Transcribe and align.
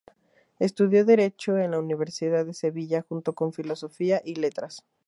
Estudió 0.57 1.05
Derecho 1.05 1.59
en 1.59 1.69
la 1.69 1.77
Universidad 1.79 2.43
de 2.47 2.55
Sevilla, 2.55 3.05
junto 3.07 3.33
con 3.33 3.53
Filosofía 3.53 4.19
y 4.25 4.33
Letras. 4.33 4.83